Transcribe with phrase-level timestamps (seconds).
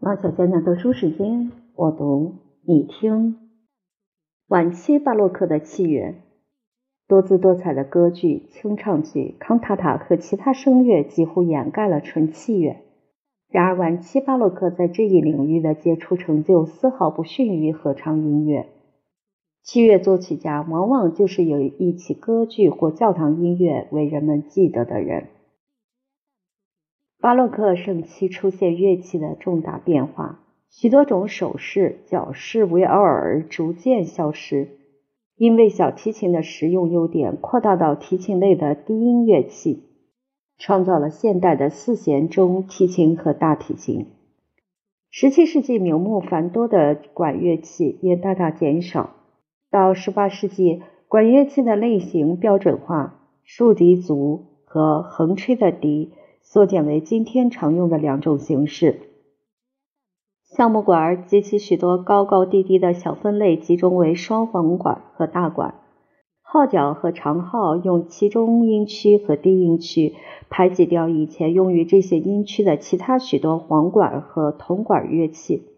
[0.00, 3.36] 王小娟的读书时间，我读你听。
[4.48, 6.14] 晚期巴洛克的器乐，
[7.06, 12.78] 多姿多彩的歌剧、清唱剧、康塔塔和其他声乐几乎掩盖了纯器乐。
[13.50, 18.68] 然而，晚期巴洛克在这一领域的杰出成就丝毫不逊于合唱音乐。
[19.62, 25.26] 器乐作曲家往往就是有一起歌剧或教堂音乐为人们记得的人。
[27.20, 34.78] 巴洛克盛期出现乐器的重大变化，许多种手势、角式为偶尔逐渐消失，
[35.36, 39.84] 因为小提琴的实用优点扩大到提琴类的低音乐器，
[40.56, 44.06] 创造了现代的四弦中提琴和大提琴。
[45.10, 49.10] 十七世纪名目繁多的管乐器也大大减少，
[49.70, 56.12] 到十八世纪，管乐器的类型标准化，竖笛足和横吹的笛。
[56.52, 59.02] 缩减为今天常用的两种形式。
[60.42, 65.76] 橡木管及其许多高高低低的小分类集中为双簧管和大管。
[66.42, 70.16] 号角和长号用其中音区和低音区
[70.48, 75.68] 排挤掉以前用于这些音区的其他许多簧管和铜管乐器。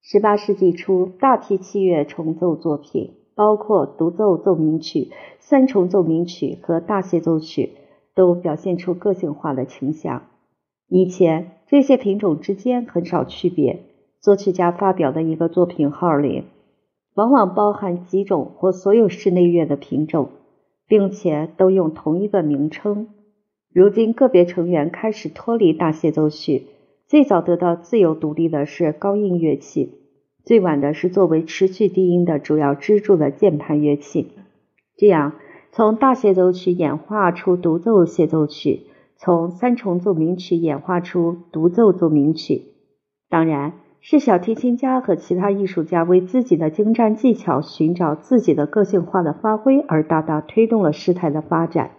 [0.00, 5.10] 十八世纪初，大批器乐重奏作品，包括独奏奏鸣曲、
[5.40, 7.72] 三重奏鸣曲和大协奏曲。
[8.18, 10.24] 都表现出个性化的倾向。
[10.88, 13.84] 以前这些品种之间很少区别。
[14.20, 16.42] 作曲家发表的一个作品号里，
[17.14, 20.30] 往往包含几种或所有室内乐的品种，
[20.88, 23.06] 并且都用同一个名称。
[23.72, 26.66] 如今个别成员开始脱离大协奏曲。
[27.06, 29.94] 最早得到自由独立的是高音乐器，
[30.44, 34.32] 最晚的是作为持续低音的主要支柱的键盘乐器。
[34.96, 35.34] 这样。
[35.78, 42.64] 从大协奏曲演化出独奏协奏曲，从三重奏鸣曲演化出独奏奏鸣曲。
[43.28, 51.92] 当然是小提琴家和其他艺术家为自己的精湛技巧寻找自己的个性化的发挥而大大推动了事态的发展。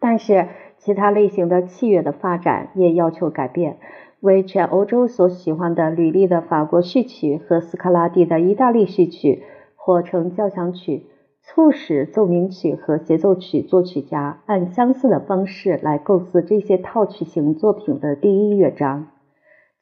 [0.00, 0.48] 但是，
[0.78, 3.78] 其他类型的器乐的发展也要求改变。
[4.18, 9.44] 为全欧洲所喜欢的吕利的法国序曲和斯卡拉蒂的意大利序曲，
[9.76, 11.06] 或称交响曲。
[11.48, 19.06] 促使奏鸣曲和协奏曲作曲家按相似的方式来构思这些套曲型作品的第一乐章，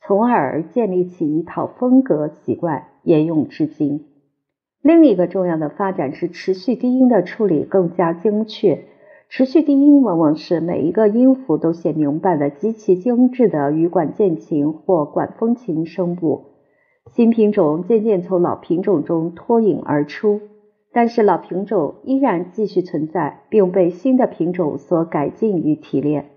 [0.03, 4.05] 从而建立起一套风格习惯，沿用至今。
[4.83, 8.85] 另一个重要的发展是持续低音的处理更加精确。
[9.31, 16.45] 持续低音往往是每一个音符都写明白的极其精致的羽管键琴或管风琴声部。
[17.11, 20.43] 新品种渐渐从老品种中脱颖而出。
[20.95, 26.31] 但是老品种依然继续存在，并被新的品种所改进与提炼。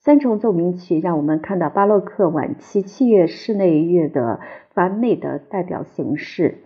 [0.00, 4.40] 三重奏鸣曲让我们看到巴洛克晚期器乐室内乐的
[4.74, 6.58] 完美的代表形式。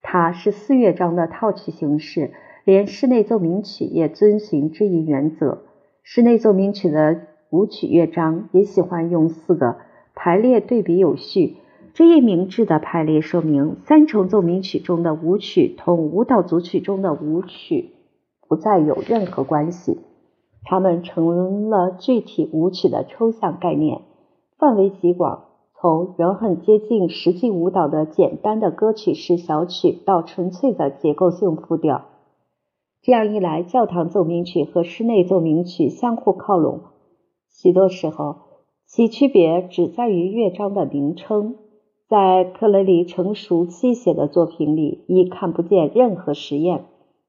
[0.00, 2.30] 它是四乐章的套曲形式，
[2.64, 5.64] 连室内奏鸣曲也遵循这一原则。
[6.02, 9.76] 室内奏鸣曲的舞曲乐章也喜欢用四个
[10.14, 11.56] 排列对比有序。
[11.96, 17.94] 这一明智的排列说明，三重奏鸣曲中的舞曲同舞蹈组曲中的舞曲
[18.46, 19.96] 不再有任何关系，
[20.62, 24.02] 它们成了具体舞曲的抽象概念，
[24.58, 32.04] 范围极广，从仍很接近实际舞蹈的简单的歌曲式小曲到纯粹的结构性复调。
[33.00, 36.80] 这样一来，教堂奏鸣曲和室内奏鸣曲相互靠拢，
[37.48, 38.36] 许多时候
[38.84, 41.56] 其区别只在于乐章的名称。
[42.08, 46.84] 在克雷里成熟期写的作品里，已看不见任何实验。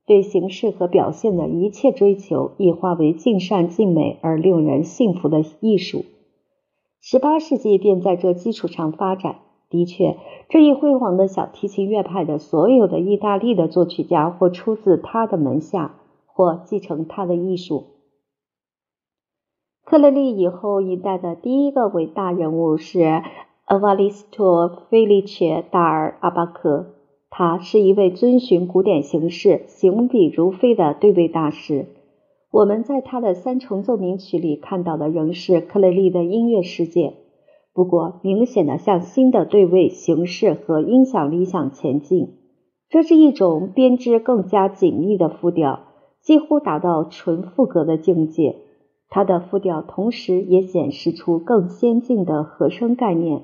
[0.05, 6.05] 对形式和表现的一切追求，已化为尽善尽美而令人信服的艺术。
[7.01, 9.39] 十八世纪便在这基础上发展。
[9.69, 10.15] 的确，
[10.47, 15.95] 这一辉煌的小提琴乐派的所有的意大利的作曲家，或出自他的门下，
[16.25, 17.83] 或继承他的艺术。
[19.83, 23.23] 克雷利以后一代的第一个伟大人物是。
[23.67, 26.93] 阿瓦利斯托·费利切·达尔阿巴克，
[27.29, 31.85] 他是一位遵循古典形式、行笔如飞的对位大师。
[32.49, 37.15] 我们在他的三重奏鸣曲里看到的仍是克雷利的音乐世界，
[37.73, 42.37] 不过明显的向新的对位形式和音响理想前进。
[42.87, 45.81] 这是一种编织更加紧密的复调，
[46.21, 48.55] 几乎达到纯复格的境界。
[49.09, 53.43] 它的复调同时也显示出更先进的和声概念。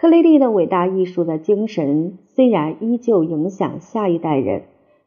[0.00, 4.62] 克雷利的伟大艺术的精神虽然依旧影响下一代人，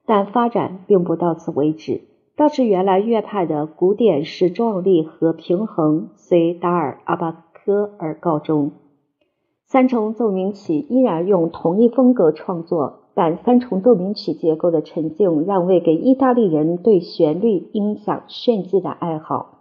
[0.05, 2.01] 但发展并不到此为止。
[2.35, 8.71] 倒是原来乐派的古典式壮丽和平衡，随达尔阿巴科而告终。
[9.65, 19.60] 三重奏鸣曲依然用同一风格创作，但三重奏鸣曲结构的沉静让位给意大利人对旋律、音响、炫技的爱好。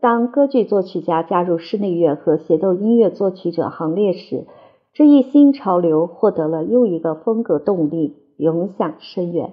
[0.00, 4.46] 当歌剧作曲家加入室内乐和协奏音乐作曲者行列时，
[4.92, 9.52] 这一新潮流获得了又一个风格动力，影响深远。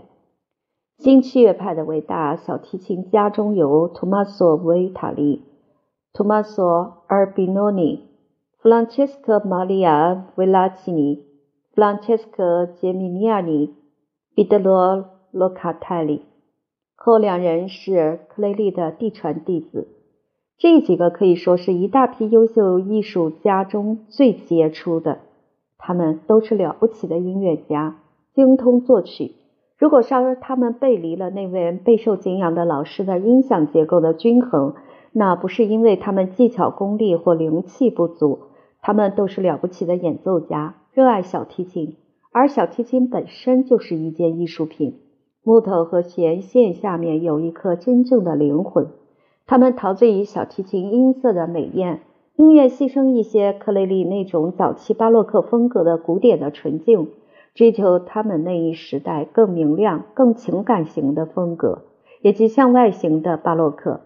[0.98, 5.42] 新器乐派的伟大小提琴家中有 Tommaso Vitali、
[6.14, 8.14] Tommaso Albinoni。
[8.64, 11.20] Francesco Maria Villacini、
[11.76, 13.72] Francesco Geminiani、
[14.34, 16.22] 彼得罗罗卡泰里，
[16.96, 19.93] 后两人是克雷利的嫡传弟子。
[20.64, 25.18] 这几个可以说是一大批优秀艺术家中最杰出的，
[25.78, 27.98] 他们都是了不起的音乐家，
[28.34, 29.34] 精通作曲。
[29.78, 34.76] 如果说他们背离了那位备受敬仰的老师的音响结构的均衡，
[35.12, 38.40] 那不是因为他们技巧功力或灵气不足。
[38.82, 41.98] 他们都是了不起的演奏家，热爱小提琴，
[42.32, 45.02] 而小提琴本身就是一件艺术品。
[45.44, 48.88] 木头和弦线下面有一颗真正的灵魂。
[49.46, 52.02] 他们陶醉于小提琴音色的美艳，
[52.36, 57.10] 宁愿牺牲一些克雷利那种早期巴洛克风格的古典的纯净，
[57.54, 61.84] 追求他们那一时代更明亮、更情感型的风格，
[62.22, 64.02] 也即向外型的巴洛克。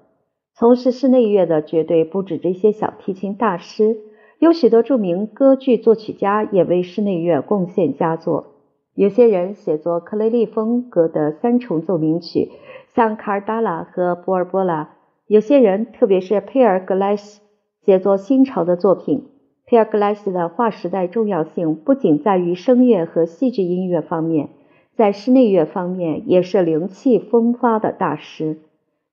[0.56, 3.98] 从事室内乐的绝对不止这些小提琴大师。
[4.40, 8.46] 有许多著名歌剧作曲家也为室内乐贡献佳作。
[8.94, 12.52] 有些人写作克雷利风格的三重奏鸣曲，
[12.94, 14.90] 像卡尔达拉和波尔波拉；
[15.28, 17.42] 有些人，特别是佩尔格莱斯，
[17.86, 19.26] 写作新潮的作品。
[19.66, 24.48] 佩尔格莱斯的划时代重要性不仅在于声乐和戏剧音乐方面，
[24.96, 28.60] 在室内乐方面也是灵气风发的大师。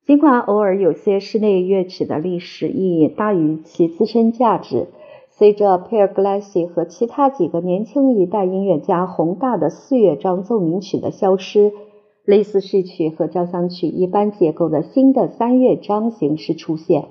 [0.07, 4.87] 尽管偶尔有些室内乐曲的历史意义大于其自身价值。
[5.31, 11.73] 随着佩尔格莱西和其他几个年轻一代音乐家宏大的四乐章奏鸣曲的消失，
[12.25, 17.09] 类似序曲和交响曲一般结构的新的三乐章形式出现。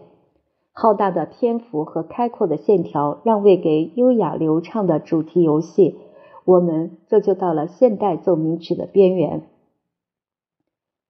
[0.72, 5.98] 浩大的篇幅和开阔的线条让位给优雅流畅的主题游戏，
[6.46, 9.44] 我们这就到了现代奏鸣曲的边缘。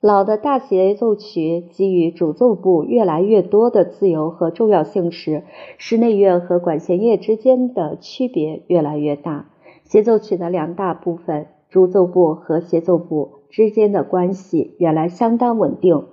[0.02, 5.44] 老的大协奏曲给予主奏部越来越多的自由和重要性时，
[5.78, 9.50] 室内乐和管弦乐之间的区别越来越大。
[9.86, 16.06] 协奏曲的两大部分——主奏部和协奏部之间的关系原来相当稳定，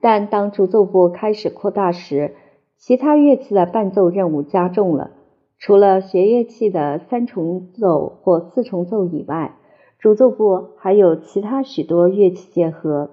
[0.00, 2.36] 但当主奏部开始扩大时，
[2.76, 5.10] 其他乐器的伴奏任务加重了。
[5.58, 9.56] 除了弦乐器的三重奏或四重奏以外，
[9.98, 13.10] 主奏部还有其他许多乐器结合。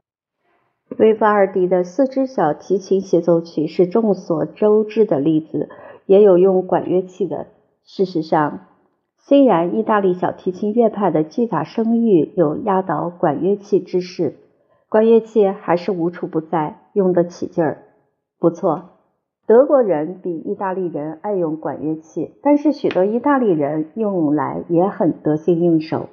[0.99, 5.69] 维瓦尔第的四支小提琴协奏曲是众所周知的例子，
[6.05, 7.47] 也有用管乐器的。
[7.83, 8.67] 事实上，
[9.27, 14.35] 虽然意大利小提琴乐派的巨大声誉有压倒管乐器之势，
[14.87, 17.85] 管乐器还是无处不在，用得起劲儿。
[18.39, 18.83] 不错，
[19.47, 26.09] 德国人比意大利人爱用管乐器，但是许多意大利人用来也很得心应手。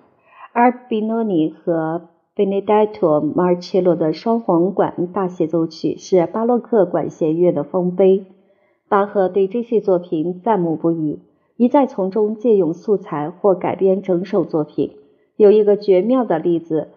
[0.54, 8.24] 而比诺尼和 Benedetto Marcello 的双簧管大协奏曲是巴洛克管弦乐的丰碑。
[8.88, 11.20] 巴赫对这些作品赞慕不已，
[11.56, 14.92] 一再从中借用素材或改编整首作品。
[15.36, 16.88] 有一个绝妙的例子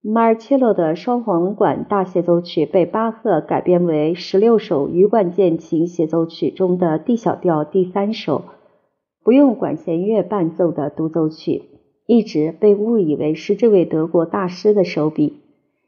[0.00, 8.42] 马尔切洛的双簧管大协奏曲被巴赫改编为十六首羽管键琴协奏曲中的 D 小调第三首，
[9.22, 11.62] 不用管弦乐伴奏的独奏曲。
[12.06, 15.41] 一直被误以为是这位德国大师的手笔。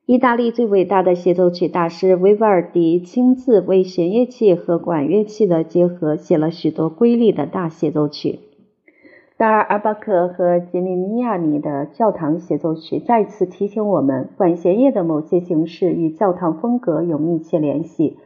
[0.07, 8.41] 意大利最伟大的协奏曲大师维瓦尔第亲自为弦乐器和管乐器的结合写了许多瑰丽的大协奏曲。
[9.39, 18.19] 达尔阿巴克和杰米尼亚尼的教堂协奏曲再次提醒我们，管弦乐的某些形式与教堂风格有密切联系。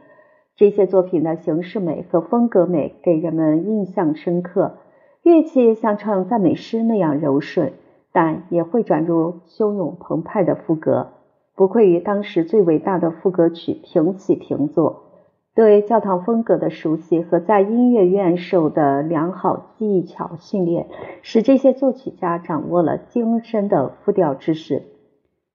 [0.57, 4.79] 这些作品的形式美和风格美给人们印象深刻。
[5.23, 7.71] 乐器像唱赞美诗那样柔顺，
[8.11, 11.11] 但也会转入汹涌澎湃的副歌，
[11.59, 15.03] 不愧于当时最伟大的副歌曲平起平坐。
[15.53, 20.87] 对教堂风格的熟悉和在音乐院受的良好技巧训练，
[21.21, 24.83] 使这些作曲家掌握了精深的复调知识。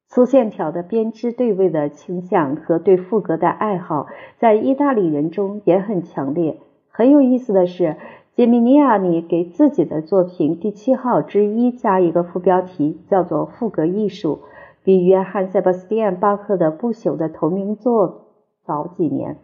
[0.06, 6.58] 粗线条的编织对位的倾向和对副歌的爱好，在意大利人中也很强烈。
[6.90, 7.96] 很有意思的是。
[8.36, 14.40] 杰米尼亚尼给自己的作品第七号之一加一个副标题，叫做“赋格艺术”，
[14.84, 18.26] 比约翰·塞巴斯蒂安·巴赫的不朽的同名作
[18.64, 19.38] 早几年。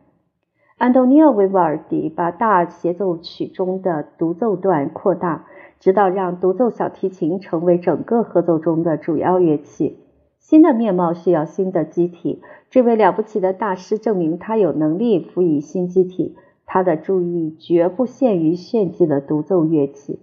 [0.76, 5.46] 安东尼奥·维瓦尔第把大协奏曲中的独奏段扩大，
[5.78, 9.98] 直到让独奏小提琴成为整个合奏中的主要乐器。
[10.38, 12.42] 新的面貌需要新的机体。
[12.70, 16.36] 这位了不起的大师证明他有能力赋予新机体。
[16.66, 20.20] 他的注意绝不限于炫技的独奏乐器，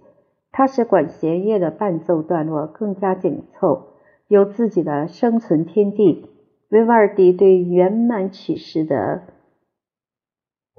[0.50, 3.87] 他使管弦乐的伴奏段落更加紧凑，
[4.28, 6.26] 有自己的生存天地。
[6.68, 9.22] 维瓦尔第对圆满曲式的。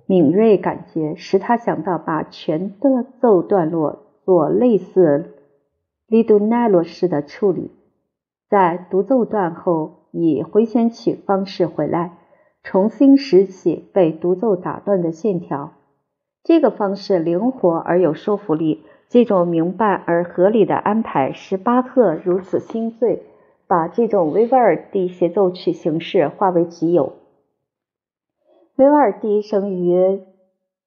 [0.05, 5.33] 敏锐感觉使他想到把全的奏段落做类似
[6.07, 7.71] 利杜奈罗式的处理，
[8.49, 12.17] 在独奏段后以回旋曲方式回来，
[12.63, 15.73] 重新拾起被独奏打断的线条。
[16.43, 23.23] 这个方式灵活而有说服力，这种明白而合理的安排使巴赫如此心醉，
[23.69, 27.13] 把这种维瓦尔第协奏曲形式化为己有。
[28.75, 30.23] 维瓦尔第生于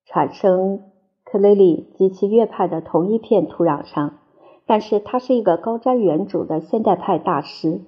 [0.04, 0.80] 产生
[1.24, 4.18] 克雷里及其乐派的同一片土壤上，
[4.66, 7.82] 但是他是一个高瞻远瞩的现代派大师。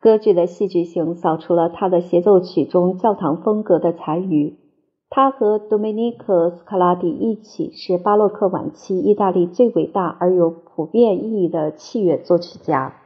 [0.00, 4.58] 歌剧的戏剧性扫除了他的协奏曲中教堂风格的残余。
[5.10, 12.96] 他和多梅尼克·斯卡拉蒂一起是巴洛克晚期意大利最伟大而有普遍意义的器乐作曲家。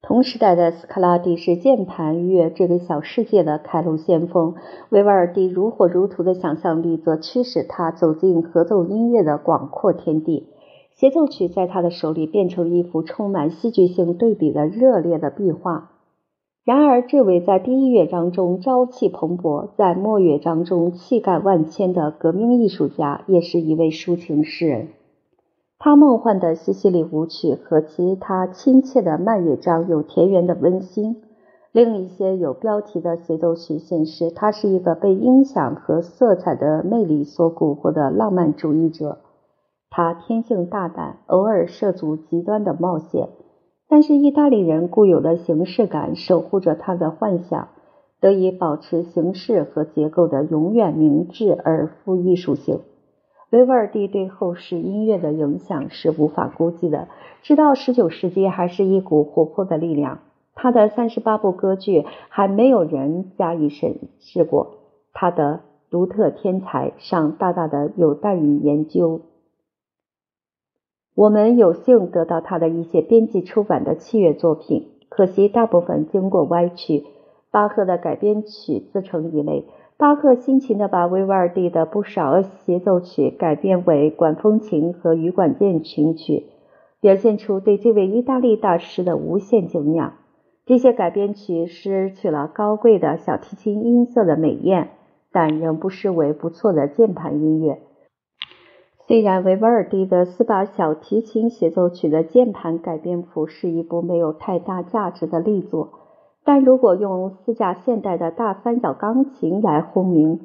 [0.00, 4.54] 同时代的斯卡拉蒂是键盘乐这个小世界的开路先锋，
[4.90, 10.46] 维瓦尔第如火如荼的想象力则驱使他走进合奏音乐的广阔天地。
[10.94, 15.90] 协奏曲在他的手里变成一幅充满戏剧性对比的热烈的壁画。
[16.64, 24.88] 然而，这位在第一乐章中朝气蓬勃，在末乐章中气概万千的革命艺术家，也是一位抒情诗人。
[25.80, 31.22] 他梦幻的西西里舞曲和其他亲切的慢乐章有田园的温馨。
[31.70, 39.18] 另一些有标题的协奏曲显示，他是一个被音响和色彩的魅力所蛊惑的浪漫主义者。
[39.88, 43.28] 他天性大胆，偶尔涉足极端的冒险。
[43.88, 47.68] 但是意大利人固有的形式感守护着他的幻想，
[48.20, 52.80] 得以保持形式和结构的永远明智而富艺术性。
[53.50, 57.08] 维瓦尔第对后世音乐的影响是无法估计的，
[57.42, 60.18] 直到十九世纪还是一股活泼的力量。
[60.54, 64.74] 他的三十八部歌剧还没有人加以审视过，
[65.14, 69.22] 他的独特天才尚大大的有待于研究。
[71.14, 77.06] 我们有幸得到他的一些编辑出版的器乐作品，可惜大部分经过歪曲。
[77.50, 79.64] 巴赫的改编曲自成一类。
[79.98, 86.44] 巴赫辛勤地把维瓦尔第的不少协奏曲改编为管风琴和羽管键琴曲，
[87.00, 90.12] 表现出对这位意大利大师的无限敬仰。
[90.64, 94.90] 这些改编曲失去了高贵的小提琴音色的美艳，
[95.32, 97.80] 但仍不失为不错的键盘音乐。
[99.08, 105.90] 虽然维瓦尔第的四把小提琴协奏曲的键盘改编谱是一部没有太大价值的力作。
[106.48, 110.40] 但如果用四架现代的大三角钢琴来轰鸣，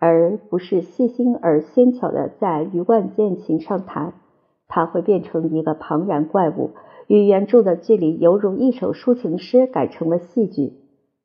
[0.00, 4.14] 而不是细心而纤巧的在羽管键琴上弹，
[4.66, 6.70] 它会变成一个庞然怪物，
[7.06, 10.72] 与原著的距离犹如一首抒情诗改成了戏剧。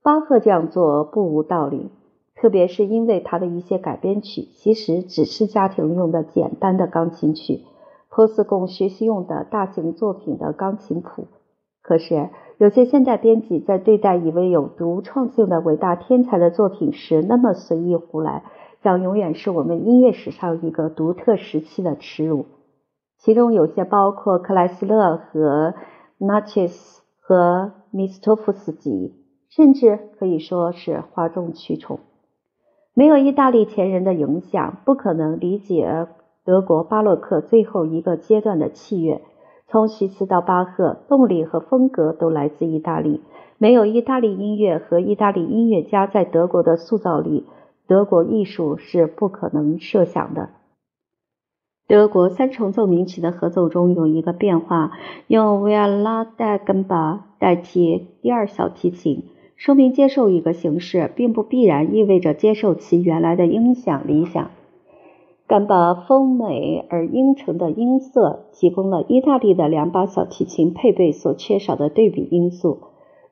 [0.04, 1.90] 巴赫这样做不无道理，
[2.36, 7.62] 特别是因为他的一些改编曲其实只是家庭用的简单的钢琴曲，
[8.12, 11.26] 颇似供学习用的大型作品的钢琴谱。
[11.82, 12.30] 可是。
[12.60, 18.44] 有些现代编辑在对待一位有独创性的伟大天才的作品时那么随意胡来，
[18.82, 22.48] 将永远是我们音乐史上一个独特时期的耻辱。
[23.18, 25.74] 其中有些包括克莱斯勒和
[26.18, 29.14] 纳切斯和米斯托夫斯基，
[29.50, 32.02] 甚至可以说是哗众取宠。
[32.94, 36.08] 没有意大利前人的影响，不可能理解
[36.44, 39.22] 德国巴洛克最后一个阶段的器乐。
[39.72, 43.22] 从徐茨到巴赫，动力和风格都来自意大利。
[43.60, 47.46] 没有意大利音乐和意大利音乐家在德国的塑造力，
[47.88, 50.50] 德国艺术是不可能设想的。
[51.88, 54.92] 德国三重奏鸣曲的合奏中有一个变化，
[55.28, 64.50] 用维拉代根巴代替第二小提琴，说明接受一个形式，并不必然意味着接受其原来的音响理想。
[65.50, 72.82] 敢把丰美而阴沉的音色提供了意大利的两把小提琴配备所缺少的对比因素。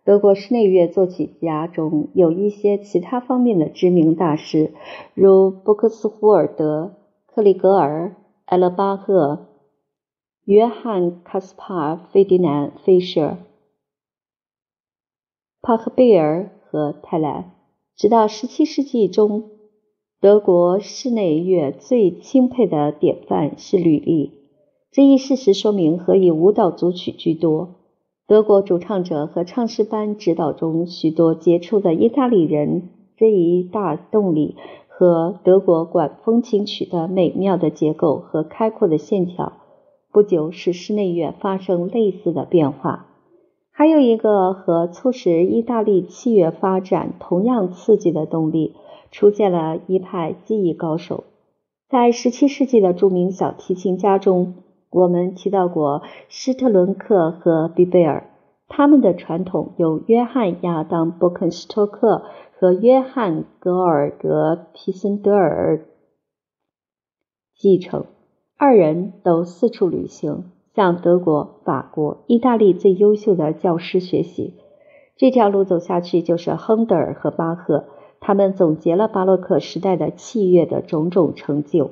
[0.03, 4.73] 德国室内乐作曲家中有一些其他方面的知名大师，
[5.13, 6.95] 如布克斯胡尔德、
[7.27, 9.49] 克里格尔、埃勒巴赫、
[10.43, 13.37] 约翰·卡斯帕·费迪南·费舍、
[15.61, 17.51] 帕克贝尔和泰莱。
[17.95, 19.51] 直到17世纪中。
[20.19, 24.31] 德国室内乐最钦佩的典范是吕利，
[24.91, 27.75] 这一事实说明何以舞蹈组曲居多。
[28.25, 34.55] 德国主唱者和唱诗班指导中许多杰出的意大利人这一大动力
[34.87, 39.53] 和德国管风琴曲的美妙的结构和开阔的线条，
[40.11, 43.05] 不久使室内乐发生类似的变化。
[43.71, 48.73] 还有一个和促使意大利器乐发展同样刺激的动力，
[49.11, 51.23] 出现了一派技艺高手。
[51.89, 54.55] 在17世纪的著名小提琴家中。
[54.89, 58.29] 我们提到过施特伦克和比贝尔，
[58.69, 62.23] 他们的传统由约翰亚当伯肯斯托克
[62.57, 65.85] 和约翰格尔德皮森德尔
[67.53, 68.05] 继承。
[68.55, 74.53] 二人都四处旅行，向德国、法国、意大利最优秀的教师学习。
[75.17, 77.87] 这条路走下去，就是亨德尔和巴赫。
[78.27, 81.91] 他们总结了巴洛克时代的器乐的种种成就。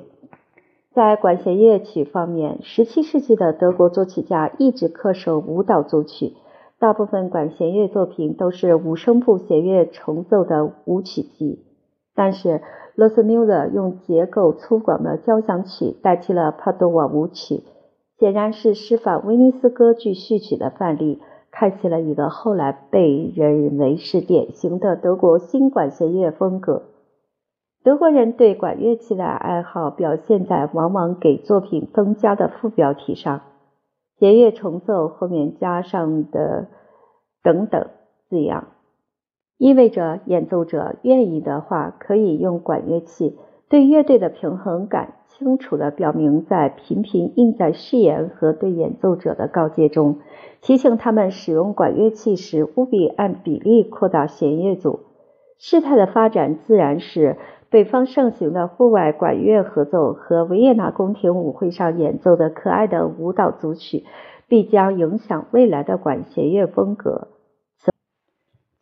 [0.92, 6.34] 在管弦乐曲方面，17世纪的德国作曲家一直恪守舞蹈组曲，
[6.78, 11.64] 大部分管弦乐作品都是五声部弦乐重奏的舞曲集。
[12.14, 12.60] 但是，
[12.94, 17.62] 罗斯缪勒用结构粗犷的交响曲代替了帕多瓦舞曲，
[18.18, 21.18] 显然是师范威尼斯歌剧序曲的范例，
[21.58, 26.82] 开启了一个后来被人认为是典型的德国新管弦乐风格。
[27.82, 33.40] 德国人对管乐器的爱好表现在往往给作品增加的副标题上，
[34.18, 36.68] 弦乐重奏后面加上的
[37.42, 37.88] “等等”
[38.28, 38.66] 字样，
[39.56, 43.38] 意味着演奏者愿意的话，可以用管乐器
[43.70, 50.18] 对乐队的平衡感清楚地表明在频频印在誓言和对演奏者的告诫中，
[50.60, 55.00] 提醒他们使用管乐器时务必按比例扩大弦乐组。
[55.58, 57.36] 事态的发展自然是。
[57.68, 64.04] 北方盛行的户外管乐合奏和维也纳宫廷舞会上演奏的可爱的舞蹈组曲，
[64.46, 67.26] 必将影响未来的管弦乐风格。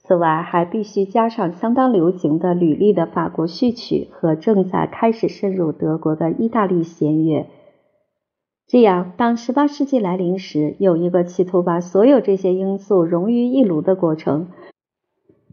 [0.07, 7.47] 此外，还必须加上相当流行的履历的法国序曲和正在开始深入德国的意大利弦乐。
[8.67, 14.49] 这样，当18世纪来临时，有一个企图把所有这些因素融于一炉的过程。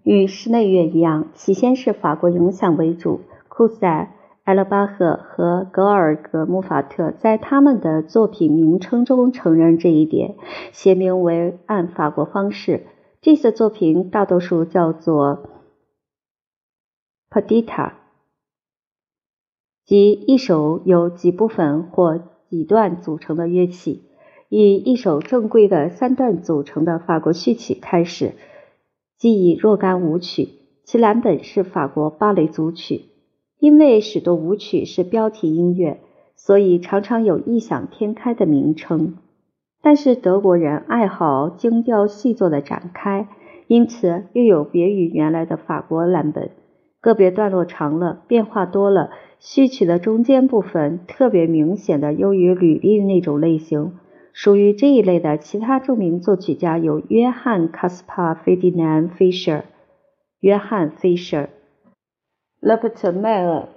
[0.03, 3.21] 与室内乐一样，起先是法国影响为主。
[3.47, 10.35] 库塞、埃勒巴赫和格尔格穆法特在他们的作品名称中承认这一点，
[10.73, 12.83] 写明为按法国方式。
[13.21, 15.47] 这些作品大多数叫做
[17.29, 17.93] “Partita”，
[19.85, 22.17] 即一首由几部分或
[22.49, 24.05] 几段组成的乐器，
[24.49, 28.33] 以一首正规的三段组成的法国序曲开始。
[29.19, 30.49] 即以若干舞曲，
[30.83, 33.05] 其蓝本是法国芭蕾组曲。
[33.59, 36.01] 因为许多舞曲是标题音乐，
[36.35, 39.17] 所以常常有异想天开的名称。
[39.81, 43.27] 但是德国人爱好精雕细作的展开，
[43.67, 46.51] 因此又有别于原来的法国蓝本。
[47.01, 53.97] 个别段落长了，变化多了，序曲的中间部分特别明显的优于履历那种类型。
[54.33, 59.63] 属于这一类的其他著名作曲家有约翰·卡斯帕·费迪南·费舍、
[60.39, 61.49] 约翰·费舍、
[62.59, 63.67] 勒普特·迈尔、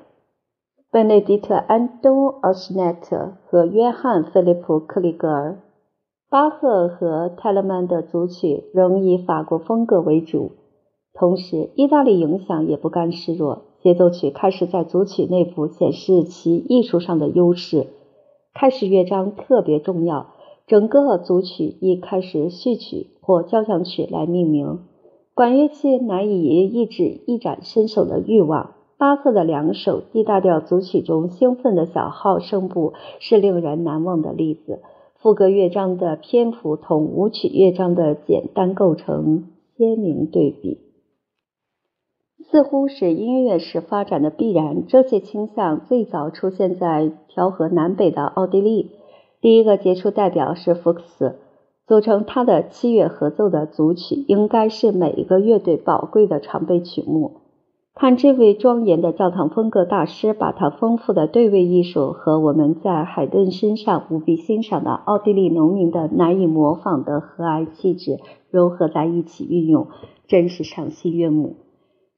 [0.92, 5.56] 贝内迪特·安东·奥斯奈特和约翰·菲利普·克里格尔。
[6.34, 10.50] 巴赫和泰勒曼的组曲仍以法国风格为主，
[11.12, 17.86] 同时意大利影响也不甘示弱，协奏曲开始在组曲内部显示其艺术上的优势。
[18.52, 20.26] 开始乐章特别重要。
[20.66, 24.80] 整个组曲以开始序曲或交响曲来命名。
[25.34, 28.72] 管乐器难以抑制一展身手的欲望。
[28.98, 34.80] 巴赫的两首 D 大调组曲中兴奋的小号声部是令人难忘的例子。
[35.24, 40.80] 副歌乐章的篇幅同舞曲乐章的简单构成鲜明对比，
[42.40, 44.86] 似乎是音乐史发展的必然。
[44.86, 48.90] 这些倾向最早出现在调和南北的奥地利。
[49.40, 51.36] 第一个杰出代表是福克斯，
[51.86, 57.40] 组成他的七乐合奏的组曲，应该是每一个乐队宝贵的常备曲目。
[57.94, 68.18] 看这位庄严的教堂风格大师，把他丰富的对位艺术和我们在海顿身上无比欣赏的奥地利农民的难以模仿的和蔼气质
[68.50, 69.86] 融合在一起运用，
[70.26, 71.54] 真是赏心悦目。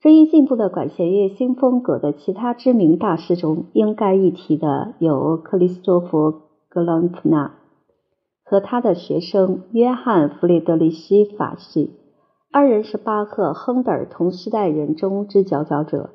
[0.00, 6.42] 这一进步的管弦乐新风格的其他知名大师中，应该一提的有克里斯托弗。
[6.68, 7.54] 格朗普纳
[8.44, 11.95] 和他的学生约翰·弗里德里希·法系，
[12.58, 16.08] 二人是巴赫、亨德尔同时代人中之佼佼者。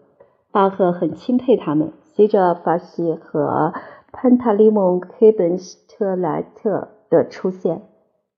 [0.51, 1.93] 巴赫很钦佩他们。
[2.15, 3.73] 随着法西和
[4.11, 7.83] 潘塔利蒙·黑本斯特莱特的出现，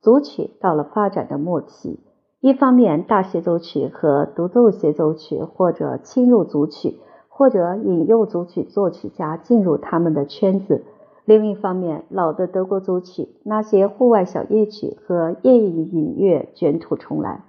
[0.02, 2.02] 组曲到了发展的末期。
[2.42, 10.82] 一方面，大协奏曲和独奏协奏曲或者侵入组曲，或者引诱组曲作曲家进入他们的圈子；
[11.24, 17.46] 另一方面，老的德国组曲，那些户外小夜曲和夜音乐卷土重来，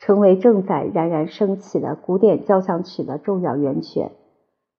[0.00, 4.10] 成为正在冉冉升起的古典交响曲的重要源泉。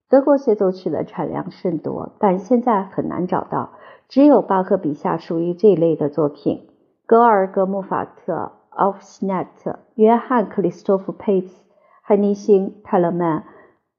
[0.10, 3.70] 德国协奏曲的产量甚多，但现在很难找到。
[4.10, 6.68] 只有巴赫笔下属于这一类的作品：
[7.06, 11.56] 格尔格穆法特、奥夫斯奈特、约翰克里斯托弗佩茨、
[12.02, 13.46] 海尼辛、泰勒曼、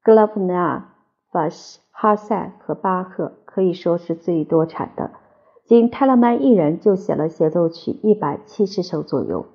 [0.02, 0.92] 格拉夫纳、
[1.30, 5.12] 法什、哈塞和巴赫，可以说是最多产的。
[5.64, 9.46] 仅泰勒曼一人就写了协奏曲一百七十首左右。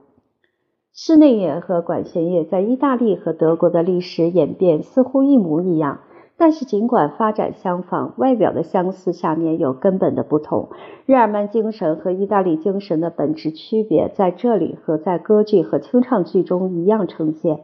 [1.00, 6.00] 室内乐和管弦乐在意大利和德国的历史演变似乎一模一样。
[6.38, 10.70] 但是，尽管发展相仿，外表的相似下面有根本的不同。
[11.06, 17.60] 日耳曼精神和意大利精神的本质区别在这里和在歌剧和清唱剧中一样呈现。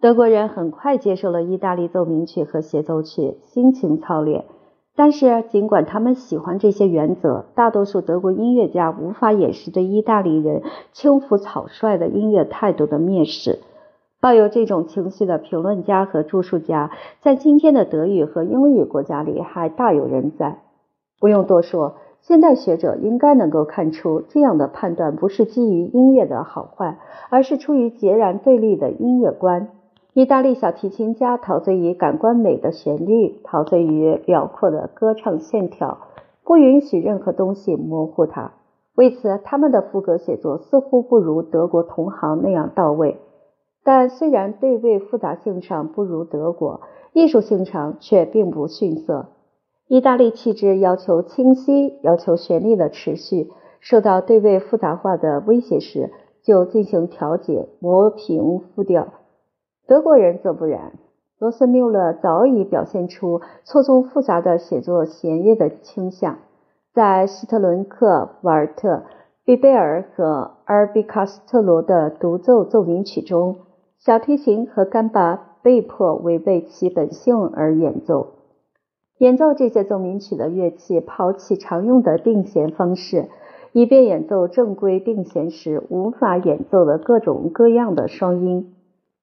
[0.00, 4.44] 德国人很快接受了意大利奏鸣曲和协奏曲，心情操练。
[5.02, 10.60] 但是，尽管他们喜欢这些原则，大多数德国音乐家无法掩饰对意大利人
[10.92, 13.60] 轻浮草率的音乐态度的蔑视。
[14.20, 16.90] 抱有这种情绪的评论家和著述家，
[17.22, 20.58] 在今天的德语和英语国家里还大有人在。
[21.18, 26.98] 不用多说，现代学者应该能够看出，这样的判断不是基于音乐的好坏，
[27.30, 29.68] 而是出于截然对立的音乐观。
[30.12, 35.98] 意大利小提琴家陶醉于感官美的旋律，陶醉于辽阔的歌唱线条，
[36.42, 38.54] 不允许任何东西模糊它。
[38.96, 43.18] 为此，他们的赋格写作似乎不如德国同行那样到位。
[43.84, 46.80] 但虽然对位复杂性上不如德国，
[47.12, 49.26] 艺术性上却并不逊色。
[49.86, 56.10] 意大利气质要求清晰，要求旋律的持续，受到对位复杂化的威胁时，
[56.42, 59.06] 就进行调节，磨平复调。
[59.90, 60.92] 德国人则不然。
[61.40, 66.38] 罗斯缪勒早已表现出错综复杂的写作弦乐的倾向，
[66.94, 69.02] 在斯特伦克、瓦尔特、
[69.44, 73.56] 毕贝尔和阿尔比卡斯特罗的独奏奏鸣曲中。
[73.98, 78.28] 小提琴和干巴被迫违背其本性而演奏。
[79.18, 83.26] 演奏这些奏鸣曲的乐器抛弃常用的定弦方式，
[83.72, 88.76] 以便演奏正规定弦时无法演奏的各种各样的双音。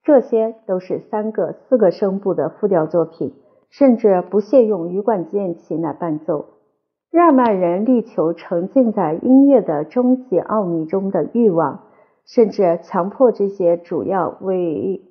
[0.07, 3.33] 这些都是三个、四个声部的复调作品，
[3.69, 6.45] 甚至不屑用羽管键琴来伴奏。
[7.11, 11.81] 日耳曼人力求沉浸在音乐的终极奥秘中的欲望。
[12.25, 15.01] 甚至强迫这些主要为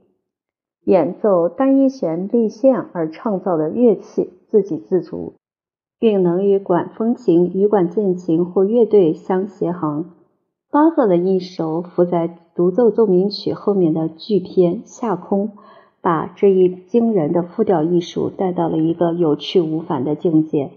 [0.85, 5.35] 演奏单一旋律线而创造的乐器自给自足，
[5.99, 10.13] 并能与管风琴、羽管键琴或乐队相协行。
[10.71, 15.49] 巴赫的一首伏在独奏奏鸣曲后面的巨篇《夏空》，
[16.01, 20.71] 把这一惊人的复调艺术带到了一个有去无返的境界。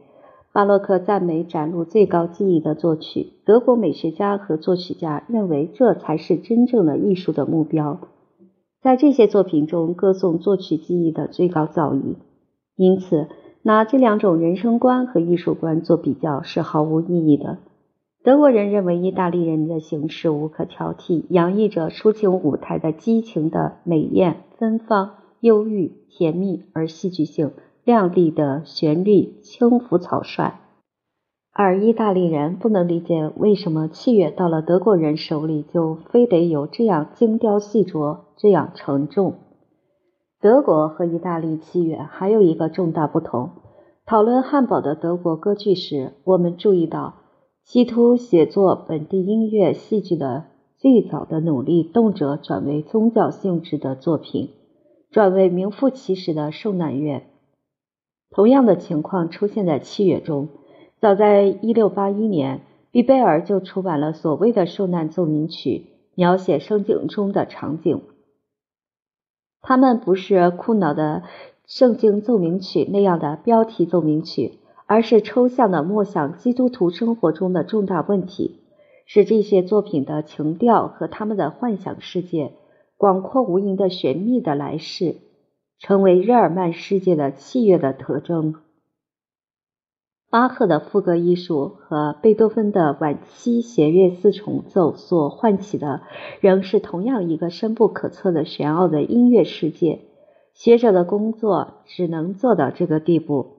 [0.51, 7.99] 巴洛克赞美展露最高技艺的作曲，德国美学家和作曲家认为这才是真正的艺术的目标。
[8.81, 12.15] 在这些作品中歌颂作曲技艺的最高造诣，
[12.75, 13.27] 因此
[13.61, 17.59] 拿这两种人生观和艺术观做比较是毫无意义的。
[18.23, 27.51] 德国人认为意大利人的形式无可挑剔，洋溢着抒情舞台的激情的美艳、芬芳、忧郁、甜蜜而戏剧性。
[27.85, 30.59] 亮丽的旋律，轻浮草率，
[31.51, 39.35] 而意大利人不能理解为什么器乐到了德国人手里就非得有这样精雕细琢、这样沉重。
[40.39, 43.49] 德国和意大利器乐还有一个重大不同。
[44.05, 47.15] 讨论汉堡的德国歌剧时，我们注意到，
[47.71, 50.45] 企图写作本地音乐戏剧的
[50.79, 54.49] 最早的努力，动辄转为宗教性质的作品，
[55.11, 57.27] 转为名副其实的受难乐。
[58.31, 60.47] 同样的情况出现在器乐中。
[60.99, 68.01] 早在1681年，毕贝尔就出版了所谓的受难奏鸣曲，描写圣经中的场景。
[69.61, 71.21] 他们不是苦恼的
[71.67, 74.57] 圣经奏鸣曲那样的标题奏鸣曲，
[74.89, 78.61] 而是抽象的默想基督徒生活中的重大问题，
[79.05, 82.53] 使这些作品的情调和他们的幻想世界、
[82.97, 85.17] 广阔无垠的玄秘的来世。
[85.77, 88.55] 成为日耳曼世界的器乐的特征。
[90.29, 96.01] 巴赫的赋格艺术和贝多芬的晚期弦乐四重奏所唤起的，
[96.41, 100.01] 仍是同样一个深不可测的玄奥的音乐世界。
[100.53, 103.58] 学者的工作只能做到这个地步，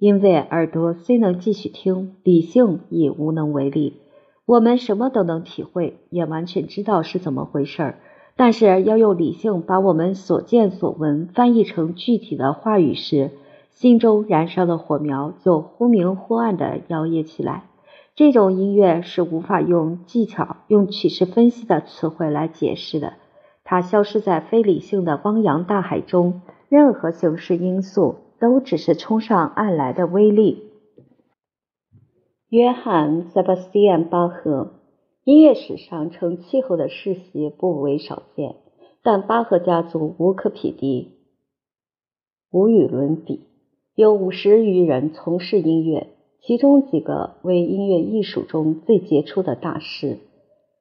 [0.00, 3.98] 因为耳朵虽能继续听，理性已无能为力。
[4.46, 7.98] 我们什么都能体会，也完全知道是怎么回事儿，
[8.34, 13.32] 但是要用理性把我们所见所闻翻译成具体的话语时，
[13.68, 17.64] 心中燃烧的火苗就忽明忽暗的摇曳起来。
[18.16, 23.12] 这种音乐是无法用技巧、用曲式分析的词汇来解释的，
[23.64, 30.70] 它消失在非理性的汪洋大海中，任何形式因素都只是冲上岸来的微粒。
[32.48, 34.72] 约翰·塞巴斯蒂安·巴赫，
[35.22, 38.56] 音乐史上成气候的世袭不为少见，
[39.02, 41.18] 但巴赫家族无可匹敌，
[42.50, 43.46] 无与伦比。
[43.94, 46.08] 有五十余人从事音乐，
[46.40, 50.18] 其中几个为音乐艺术中最杰出的大师。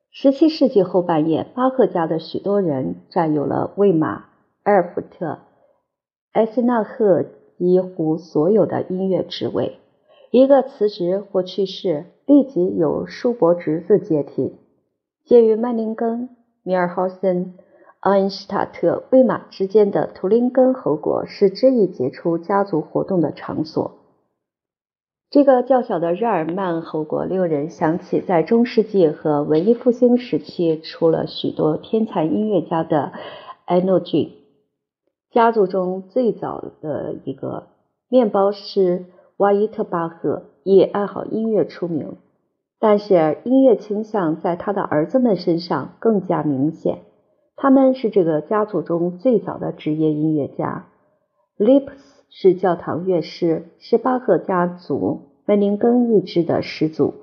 [0.09, 4.25] 十七世纪后半叶，巴赫家的许多人占有了魏玛、
[4.63, 5.39] 埃尔福特、
[6.31, 7.25] 埃斯纳赫
[7.59, 9.77] 几乎所有的音乐职位。
[10.31, 14.55] 一个辞职或去世，立即有叔伯侄子接替。
[15.25, 16.29] 介于曼宁根、
[16.63, 17.53] 米尔豪森、
[17.99, 23.99] 奥恩施塔特、魏玛之间的图林根侯国是这一杰出家族活动的场所。
[25.29, 33.11] 这个较小的日耳曼侯国令人想起在中世纪和文艺复兴时期出了许多天才音乐家的
[33.65, 34.31] 埃诺郡
[35.31, 37.67] 家族中最早的一个
[38.07, 39.05] 面包师。
[39.37, 42.17] 瓦伊特巴赫以爱好音乐出名，
[42.77, 46.97] 但是音乐倾向在他的儿子们身上更加明显。
[47.55, 50.87] 他们是这个家族中最早的职业音乐家。
[51.57, 57.13] Lips 是教堂乐师，是巴赫家族门宁根一支的始祖。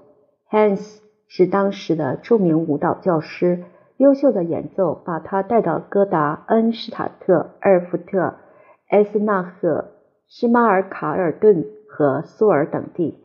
[0.51, 3.64] Hans 是当时的著名舞蹈教师，
[3.96, 8.35] 优秀的演奏把他带到戈达、恩施塔特、埃尔福特、
[8.90, 9.92] 埃斯纳赫、
[10.28, 11.64] 施马尔卡尔顿。
[11.88, 13.16] 和苏尔等地，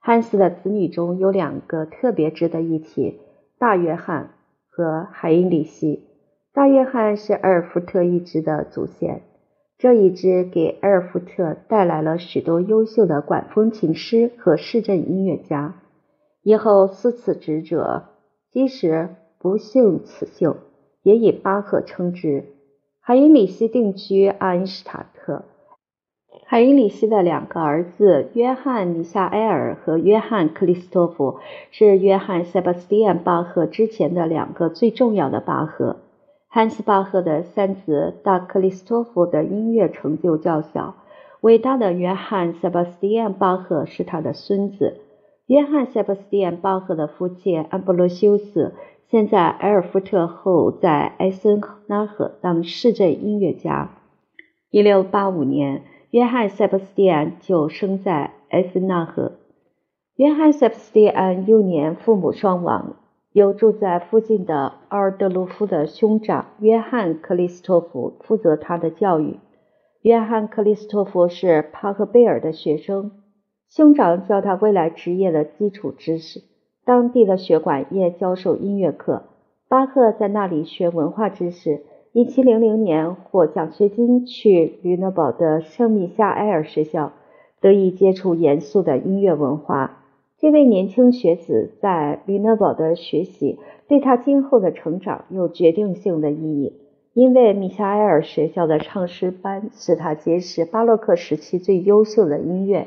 [0.00, 3.20] 汉斯的子女中有两个特别值得一提：
[3.58, 4.30] 大约翰
[4.70, 6.08] 和海因里希。
[6.54, 9.20] 大约翰是埃尔福特一支的祖先，
[9.76, 15.74] 这一支给埃尔福特带来了许多优秀的管风琴师和市政音乐家。
[16.42, 18.04] 以后四次职者，
[18.50, 19.10] 即使
[19.46, 20.56] 不幸此姓，
[21.04, 22.46] 也以巴赫称之。
[22.98, 25.44] 海因里希定居阿恩施塔特。
[26.46, 31.38] 海因里希的两个儿子约翰·米夏埃尔和约翰·克里斯托弗
[31.70, 35.98] 是约翰·塞巴斯蒂安·巴赫之前的两个最重要的巴赫。
[36.48, 40.96] 汉斯·巴赫的三子大克里斯托弗的音乐成就较小，
[41.40, 45.02] 伟大的约翰·塞巴斯蒂安·巴赫是他的孙子。
[45.46, 48.74] 约翰·塞巴斯蒂安·巴赫的父亲安布罗修斯
[49.08, 53.90] 现在埃尔福特，后在埃森纳赫当市政音乐家。
[54.70, 55.82] 一六八五年。
[56.12, 59.32] 约翰·塞巴斯蒂安就生在埃森纳赫。
[60.14, 62.96] 约翰·塞巴斯蒂安幼年父母双亡，
[63.32, 69.38] 由住在附近的奥尔德鲁夫的兄长约翰·克里斯托弗负责他的教育。
[70.00, 73.10] 约翰·克里斯托弗是帕赫贝尔的学生，
[73.68, 76.40] 兄长教他未来职业的基础知识。
[76.86, 79.24] 当地的学馆也教授音乐课，
[79.66, 81.82] 巴赫在那里学文化知识。
[82.12, 87.12] 一七零零年获奖学金去吕诺堡的圣米夏埃尔学校，
[87.60, 90.04] 得以接触严肃的音乐文化。
[90.38, 96.72] 这位年轻学子在吕诺堡的学习对他今后的成长有决定性的意义，
[97.14, 102.86] 因为米夏埃尔学校的唱诗班使他结识巴洛克时期最优秀的音乐。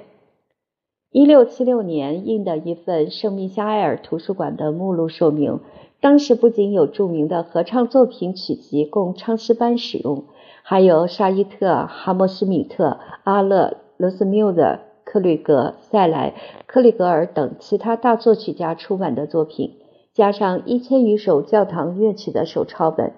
[1.11, 5.59] 一六七六年印的一份圣米夏埃尔图书馆的目录说明。
[5.99, 10.25] 当时不仅有著名的合唱作品曲集供唱诗班使用，
[10.61, 16.35] 还有沙伊特、哈默斯米特、阿勒、罗斯缪的、克吕格、塞莱、
[16.67, 19.77] 克里格尔等其他大作曲家出版的作品，
[20.13, 23.13] 加上一千余首教堂乐曲的手抄本。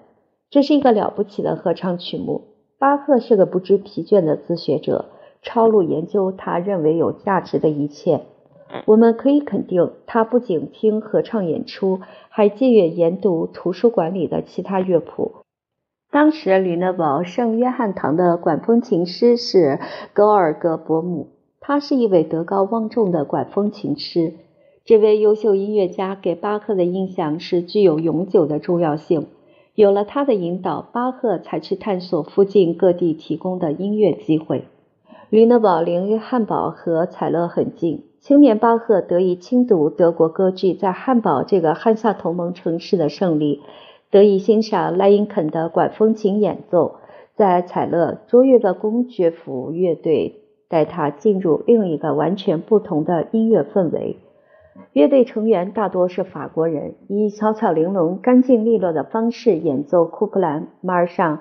[0.48, 2.40] 这是一个了不起的合唱曲目。
[2.78, 5.10] 巴赫是个不知疲倦的自学者，
[5.42, 8.22] 抄录研究他认为有价值的一切。
[8.86, 12.00] 我们可以肯定，他不仅听合唱演出，
[12.30, 15.32] 还借阅研读图书馆里的其他乐谱。
[16.10, 19.78] 当时，吕讷堡圣约翰堂的管风琴师是
[20.14, 21.28] 格尔格伯姆，
[21.60, 24.32] 他是一位德高望重的管风琴师。
[24.84, 29.26] 这位优秀音乐家给巴赫的印象是具有永久的重要性。
[29.74, 34.64] 有了他的引导，巴赫才去探索附近各地提供的音乐机会。
[35.32, 38.04] 吕讷堡离汉堡和采勒很近。
[38.20, 43.62] 青年巴赫得以亲读德国歌剧在汉堡这个汉萨同盟城市的胜利，
[44.10, 46.96] 得以欣赏莱因肯的管风琴演奏，
[47.34, 54.18] 在采乐卓越的公爵府乐队带他进入另一个完全不同的音乐氛围。
[54.92, 61.40] 乐队成员大多是法国人，以小巧玲珑、干净利落的方式演奏库普兰、马尔尚、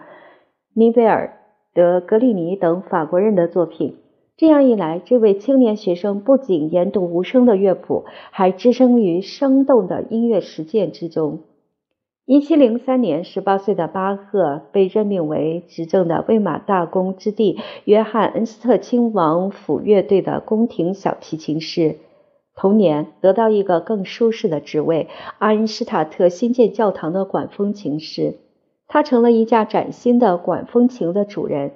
[0.73, 1.40] 尼贝尔、
[1.73, 3.95] 德格里尼等法国人的作品。
[4.37, 11.41] 这样一来，这位青年学生不仅研读无声的乐谱，还置身于生动的音乐实践之中。
[12.25, 21.97] 一七零三年，十八岁的巴赫被任命为执政的魏玛大公之弟约翰恩斯特亲王府乐队的宫廷小提琴师。
[22.55, 25.07] 同年，得到一个更舒适的职位——
[25.39, 28.35] 阿恩施塔特新建教堂的管风琴师。
[28.93, 31.71] 他成了一架崭新的管风琴的主人，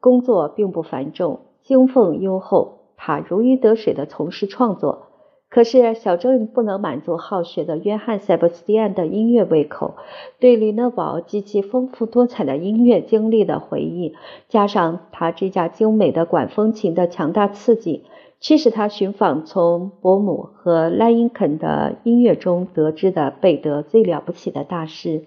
[0.00, 2.78] 工作并不繁重，经费优厚。
[2.96, 5.06] 他如鱼得水地从事创作。
[5.48, 9.94] 可是，小镇不能满足好学的约翰·塞巴斯蒂安的音乐胃口。
[10.40, 14.16] 对里诺堡及其丰富多彩的音乐经历的回忆，
[14.48, 18.02] 加上他这架精美的管风琴的强大刺激，
[18.40, 25.26] 驱使他寻访从伯姆和莱茵肯的音乐中得知的贝德最了不起的大师。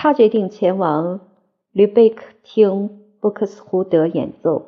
[0.00, 1.18] 他决定前往
[1.72, 4.66] 吕贝克听布克斯胡德演奏。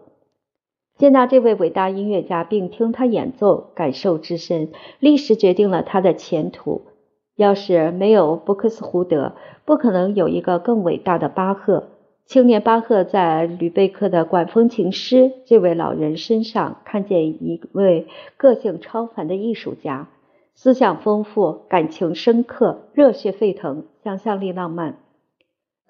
[0.98, 6.82] 见到这位伟大音乐家，并听他演奏，感受之深，历史决定了他的前途。
[7.36, 11.84] 要是没有布克斯胡德，不可能有一个更伟大的巴赫。
[12.26, 20.08] 青年巴赫在吕贝克的管风琴师这位老人身上，看见一位个性超凡的艺术家，
[20.56, 24.96] 思想丰富，感情深刻，热血沸腾，想象力浪漫。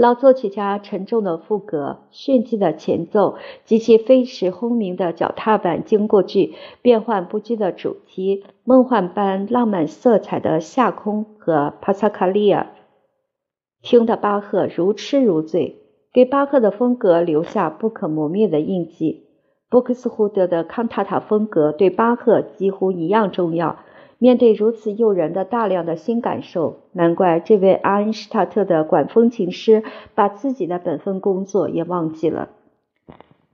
[0.01, 3.37] 老作曲家沉重的副歌、炫技的前奏
[3.67, 12.71] 及其飞驰轰鸣的脚踏板经过句、变幻不羁的主题、梦幻般浪漫色彩的下空和帕萨卡利亚，
[13.83, 15.83] 听得巴赫如痴如醉，
[16.15, 19.27] 给巴赫的风格留下不可磨灭的印记。
[19.69, 23.77] 布克斯胡德的康塔塔风格对巴赫几乎一样重要。
[24.21, 29.83] 面对如此诱人的大量的新感受，难怪这位阿恩施塔特的管风琴师
[30.15, 32.51] 把自己的本分工作也忘记了。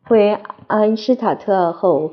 [0.02, 2.10] 回阿恩施塔特后，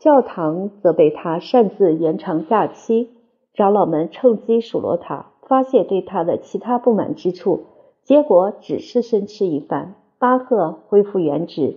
[0.00, 3.10] 教堂则被他擅自延长假期，
[3.54, 7.66] 长老们趁机数落他，发泄对他的其他不满之处，
[8.02, 9.94] 结果只是生吃一番。
[10.18, 11.76] 巴赫恢复原职。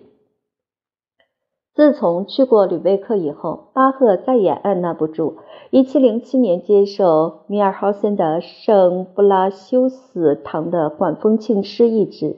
[1.75, 5.35] 自从去过吕贝克以后，巴赫再也按捺不住。
[5.71, 12.37] 1707年接受米尔豪森的圣布拉修斯堂的管风琴师一职。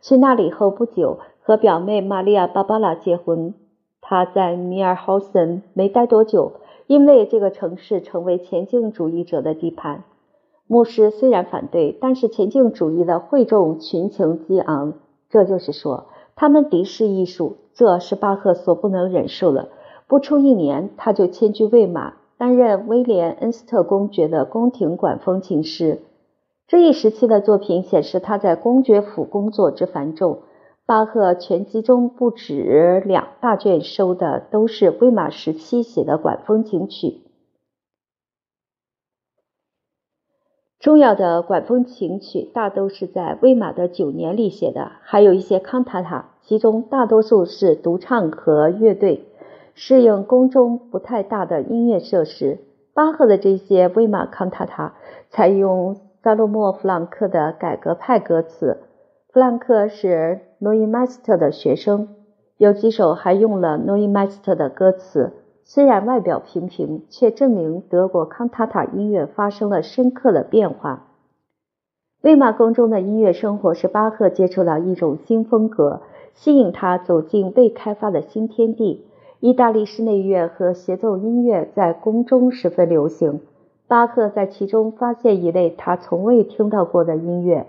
[0.00, 3.52] 去那里后不久，和表妹玛利亚·芭芭拉结婚。
[4.00, 6.52] 他在米尔豪森没待多久，
[6.86, 10.04] 因为这个城市成为前进主义者的地盘。
[10.66, 14.94] 牧师虽然反对，但是前进主义的会众群情激昂。
[15.28, 16.06] 这就是说，
[16.38, 17.56] 他们敌视艺术。
[17.74, 19.68] 这是巴赫所不能忍受的。
[20.06, 26.00] 不出一年，他就迁居魏玛，担任威廉恩斯特公爵的宫廷管风琴师。
[26.66, 30.38] 这一时期的作品显示他在公爵府工作之繁重。
[30.86, 37.20] 巴赫全集中不止两大卷收的都是魏玛时期写的管风琴曲。
[40.80, 46.26] 重要的管风琴曲大都是在威玛的九年里写的，还有一些康塔塔。
[46.42, 49.26] 其中大多数是独唱和乐队，
[49.74, 52.60] 适应宫中不太大的音乐设施。
[52.94, 54.94] 巴赫的这些威玛康塔塔
[55.30, 58.78] 采用萨洛莫·弗朗克的改革派歌词。
[59.32, 62.08] 弗朗克是诺伊迈斯特的学生，
[62.56, 65.32] 有几首还用了诺伊迈斯特的歌词。
[65.70, 71.08] 虽然外表平平，却证明德国康塔塔音乐发生了深刻的变化。
[72.22, 76.00] 魏玛宫中的音乐生活使巴赫接触到一种新风格。
[76.32, 79.04] 吸引他走进未开发的新天地。
[79.40, 83.40] 意大利室内乐和协奏音乐在宫中十分流行。
[83.86, 87.66] 巴赫在其中发现一类他从未听到过的音乐。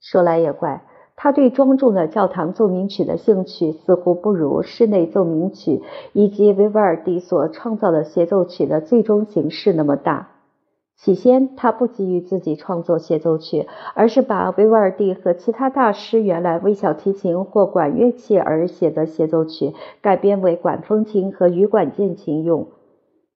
[0.00, 0.82] 说来也怪，
[1.16, 5.82] 他对庄重的教堂奏鸣曲的兴趣似乎不如室内奏鸣曲
[6.12, 10.30] 以及维瓦尔第所创造的协奏曲的最终形式那么大。
[10.96, 22.68] 起先，他不急于自己创作协奏曲，而是把维瓦尔第和其他大师原来为小提琴或管乐器而写的协奏曲改编为管风琴和羽管键琴用，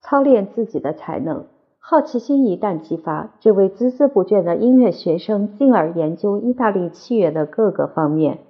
[0.00, 1.46] 操练自己的才能。
[1.91, 8.41] 好奇心一旦激发，这位孜孜不倦的音乐学生进而研究意大利器乐的各个方面。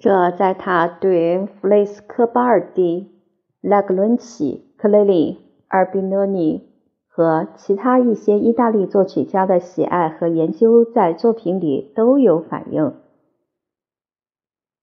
[0.00, 3.12] 这在他对弗雷斯科巴尔蒂、
[3.60, 5.38] 拉格伦齐、克雷里、
[5.68, 6.68] 阿尔比诺尼。
[7.06, 12.94] 和其他一些意大利作曲家的喜爱和研究在作品里都有反映。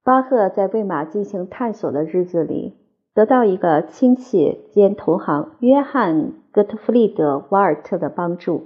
[0.05, 2.75] 巴赫在魏玛进行探索的日子里，
[3.13, 6.15] 得到一个亲戚兼同行约翰·
[6.57, 8.63] 戈特弗利德·瓦尔特的帮助。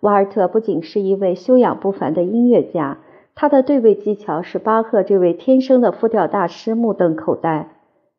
[0.00, 2.98] 瓦尔特不仅是一位修养不凡的音乐家，
[3.34, 7.70] 他的对位技巧使巴赫这位天生的复调大师目瞪口呆。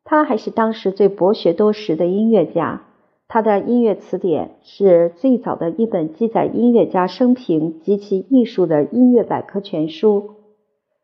[0.02, 2.82] 他还是当时最博学多识的音乐家。
[3.28, 10.30] 他的音乐词典是最早的一本记载音乐家生平及其艺术的音乐百科全书。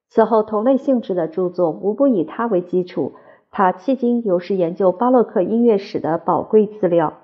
[0.09, 3.12] 此后，同类性质的著作无不以他为基础。
[3.53, 7.18] 他迄今犹是研究巴洛克音乐史的宝贵资料。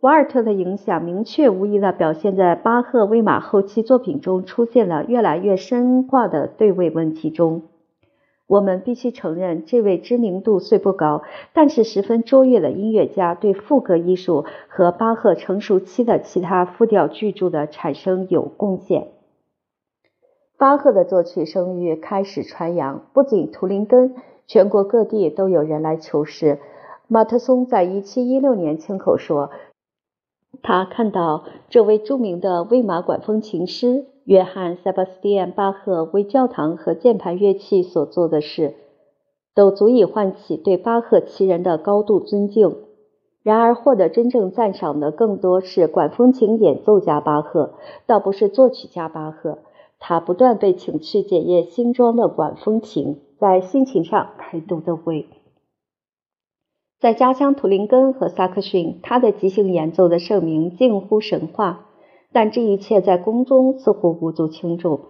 [0.00, 7.62] 瓦尔特的影响明确无疑地表现在巴赫、威马后期作品中出现了越来越深化的对位问题中。
[8.46, 11.22] 我们必须承认，这位知名度虽不高，
[11.52, 19.08] 但是十分卓越的音乐家对赋格艺术和巴赫成熟期的其他复调巨著的产生有贡献。
[20.56, 24.14] 巴赫的作曲声誉开始传扬，不仅图林根，
[24.46, 26.58] 全国各地都有人来求师。
[27.06, 29.50] 马特松在1716年亲口说，
[30.62, 34.06] 他看到这位著名的威玛管风琴师。
[34.24, 38.74] 约翰·塞巴斯蒂安·巴赫为教堂和键盘乐器所做的事，
[39.56, 42.76] 都足以唤起对巴赫其人的高度尊敬。
[43.42, 47.72] 然而，获得真正赞赏的更多是管风琴演奏家巴赫，
[48.06, 49.58] 倒不是作曲家巴赫。
[49.98, 55.26] 他不断被请去检验新装的管风琴，在心情上开动的位。
[57.00, 61.86] 在家乡图林根和萨克逊，他的即兴演奏的盛名近乎神话。
[62.30, 65.00] 但这一切在宫中似乎无足轻重。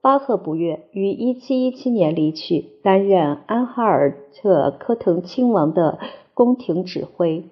[0.00, 5.98] 巴赫不悦，于1717年离去，担任安哈尔特科滕亲王的
[6.34, 7.46] 宫廷指挥。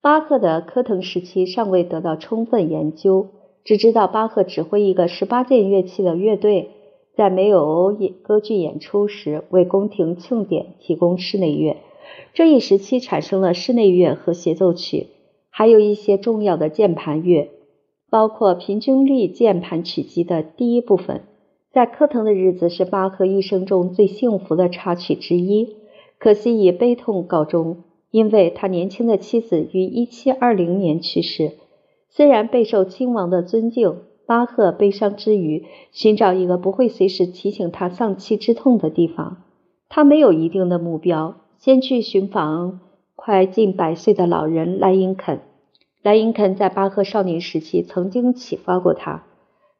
[0.00, 3.30] 巴赫的科滕时期尚未得到充分研究，
[3.64, 6.70] 只知道巴赫指挥一个十八件乐器的乐队，
[7.18, 11.78] 在没有演歌剧演出时为宫廷庆典提供室内乐。
[12.32, 15.08] 这一时期产生了室内乐和协奏曲。
[15.50, 17.50] 还有一些重要的键盘乐，
[18.08, 21.22] 包括平均律键盘曲集的第一部分。
[21.72, 25.74] 在科腾的日子是巴赫一生中最幸福的插曲之一，
[26.20, 27.78] 可惜以悲痛告终，
[28.12, 31.54] 因为他年轻的妻子于1720年去世。
[32.10, 33.96] 虽然备受亲王的尊敬，
[34.28, 39.38] 巴赫悲伤之余，寻找一个不会随时提醒他丧妻之痛的地方。
[39.88, 42.78] 他没有一定的目标，先去寻访
[43.16, 45.40] 快近百岁的老人莱茵肯。
[46.02, 49.22] 莱茵肯在巴赫少年时期曾经启发过他。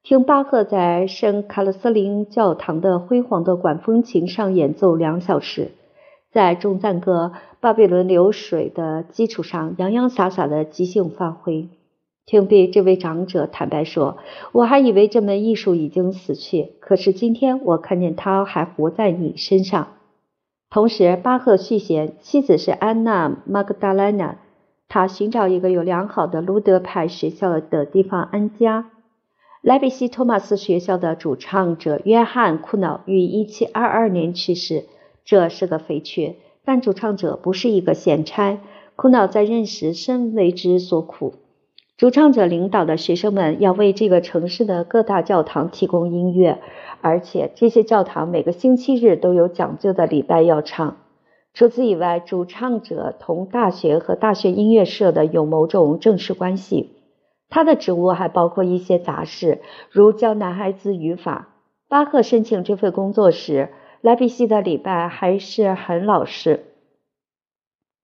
[0.03, 5.73] 听巴赫在圣卡勒斯林教堂的辉煌的管风琴上演奏两小时，
[6.33, 11.69] 在众赞歌《巴比伦流水》的基础上洋洋洒洒的即兴发挥。
[12.29, 14.19] 听毕，这位长者坦白说
[14.53, 19.95] ：“我还以为这门艺术已经死去，可是今天我看见它还活在你身上。”
[20.69, 24.37] 同时，巴赫续弦，妻子是安娜·玛格达莱娜。
[24.91, 28.91] 他寻找一个有良好的卢德派学校的地方安家。
[29.63, 34.85] 莱比锡托马斯学校的主唱者约翰·库瑙于1722年去世，
[35.25, 36.37] 这是个肥缺。
[36.63, 38.59] 但主唱者不是一个闲差，
[38.97, 41.33] 库瑙在任时深为之所苦。
[41.99, 46.61] 主唱者领导的学生们要为这个城市的各大教堂提供音乐，
[47.01, 50.99] 而且这些教堂每个星期日都有讲究的礼拜要唱。
[51.55, 56.93] 除此以外，主唱者同大学和大学音乐社的有某种正式关系。
[57.49, 61.49] 他的职务还包括一些杂事，如教男孩子语法。
[61.89, 63.71] 巴赫申请这份工作时，
[64.03, 66.61] 莱比锡的礼拜还是很老实，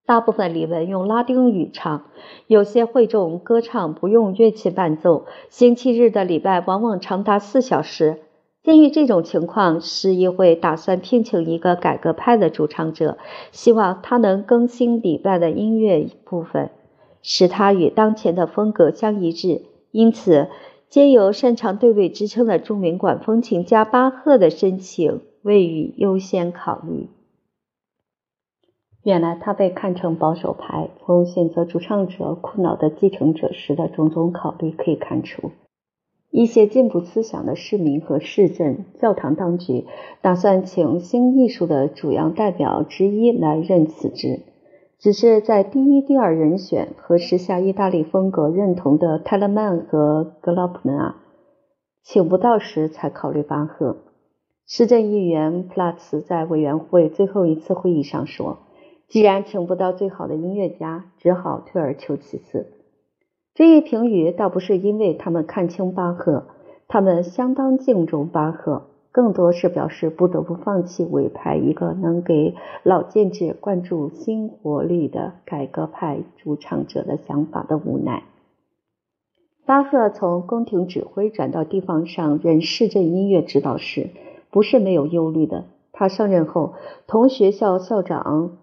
[0.05, 2.03] 大部分礼文用拉丁语唱，
[2.45, 5.25] 有些会众歌唱不用乐器伴奏。
[5.49, 8.19] 星期日的礼拜往往长达四小时。
[8.61, 13.17] 鉴于这种情况，市议会打算聘请一个改革派的主唱者，
[13.51, 16.69] 希望他能更新礼拜的音乐部分，
[17.23, 19.63] 使它与当前的风格相一致。
[19.91, 20.49] 因此，
[20.87, 27.09] 皆由擅长对位支撑的著名管风琴家巴赫的申请未予优先考虑。
[29.05, 35.51] 原来他被看成保守派，从选择主唱者苦恼的继承者时的种种考虑可以看出。
[36.31, 39.85] 一些进步思想的市民和市镇教堂当局
[40.21, 44.41] 打算请新艺术的主要代表之一来任此职，
[44.97, 51.17] 只是在第一、第二人选和时下意大利风格认同的泰勒曼和格劳普纳
[52.01, 53.97] 请不到时才考虑巴赫。
[54.65, 58.57] 市政议员普拉茨在委员会最后一次会议上说
[59.07, 62.67] ：“既然请不到最好的音乐家，只好退而求其次。”
[63.55, 66.47] 这一评语倒不是因为他们看清巴赫，
[66.87, 68.87] 他们相当敬重巴赫。
[69.11, 72.53] 更多是表示不得不放弃委派一个能给
[72.83, 78.23] 老建制灌注新活力的改革派主唱者的想法的无奈。
[79.65, 84.09] 巴赫从宫廷指挥转到地方上任市镇音乐指导时，
[84.51, 85.63] 不是没有忧虑的。
[85.93, 86.73] 他上任后，
[87.07, 88.57] 同学校校长、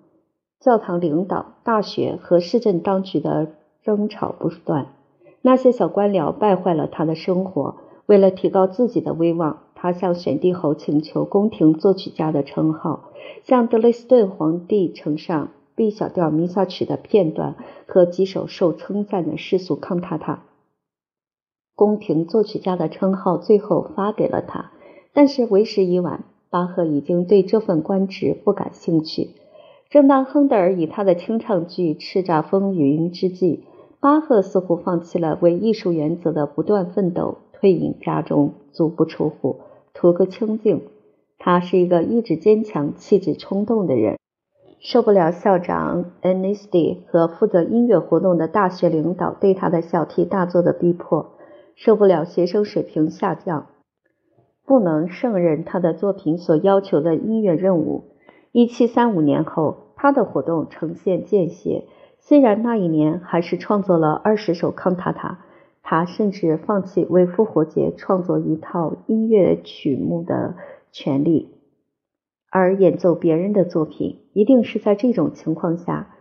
[0.62, 3.48] 教堂领导、大学和市政当局的
[3.82, 4.94] 争吵不断。
[5.40, 7.74] 那些小官僚败坏了他的生活。
[8.06, 13.10] 为了提高自己的威望，他向选帝侯请求宫廷作曲家的称号，
[13.42, 17.56] 向德累斯顿皇帝呈上 B 小调弥撒曲的片段
[17.88, 20.44] 和几首受称赞的世俗康塔塔。
[21.74, 24.70] 宫廷作曲家的称号最后发给了他，
[25.12, 26.22] 但是为时已晚。
[26.50, 29.30] 巴赫已经对这份官职不感兴趣。
[29.92, 33.64] 正当亨德尔以他的清唱剧叱咤风云之际，
[34.00, 39.60] 巴赫似乎放弃了为艺术原则的不断奋斗，退隐家中，足不出户，
[39.92, 40.80] 图个清静。
[41.38, 44.16] 他是一个意志坚强、气质冲动的人，
[44.80, 51.32] 受不了校长恩尼斯蒂和负责音乐活动的大学领导对他的小题大做的逼迫，
[51.76, 53.66] 受不了学生水平下降。
[54.64, 58.04] 不能胜任他的作品所要求的音乐任务。
[58.52, 61.84] 一七三五年后，他的活动呈现间歇。
[62.18, 65.44] 虽然那一年还是创作了二十首康塔塔，
[65.80, 70.56] 他甚至放弃为复活节创作一套音乐曲目的
[70.90, 71.50] 权利，
[72.50, 74.18] 而演奏别人的作品。
[74.32, 76.16] 一定是在这种情况下，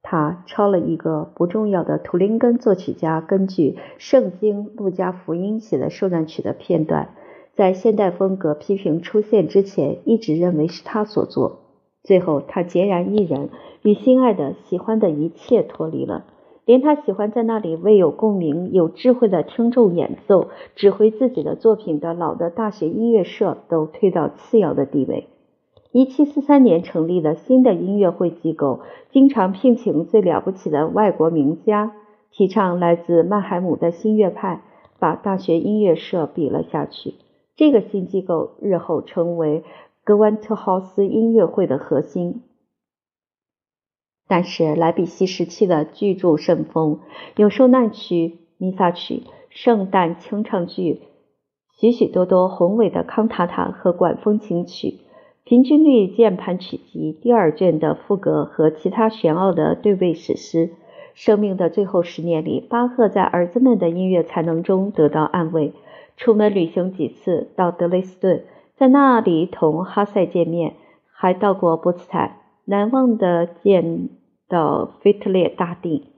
[0.00, 7.16] 他抄了一个不重要的图林根作曲家根据《圣经·路加福音》写的受难曲的片段。
[7.56, 11.64] 在现代风格批评出现之前，一直认为是他所作。
[12.02, 13.50] 最后，他孑然一人，
[13.82, 16.24] 与心爱的、喜欢的一切脱离了，
[16.64, 25.26] 连他喜欢在那里为有共鸣、有智慧的听众演奏、指挥自己的作品的老的大学音乐社都推到次要的地位。
[25.90, 28.80] 一七四三年成立的新的音乐会机构，
[29.10, 31.92] 经常聘请最了不起的外国名家，
[32.30, 34.62] 提倡来自曼海姆的新乐派，
[34.98, 37.14] 把大学音乐社比了下去。
[37.56, 39.64] 这个新机构日后成为
[40.08, 42.40] 格温特豪斯音乐会的核心。
[44.26, 47.00] 但是莱比锡时期的巨著甚丰，
[47.36, 51.02] 有受难曲、弥撒曲、圣诞清唱剧，
[51.78, 55.00] 许许多多宏伟的康塔塔和管风琴曲，
[55.44, 60.70] 平均律键盘曲集第二卷的赋格和其他玄奥的对位史诗。
[61.12, 65.74] 生命的最后十年里，巴赫在儿子们的音乐才能中得到安慰。
[66.16, 68.44] 出门旅行几次，到德累斯顿，
[68.78, 70.74] 在那里同哈塞见面，
[71.12, 74.08] 还到过波茨坦，难忘的见
[74.48, 76.12] 到腓特烈大帝。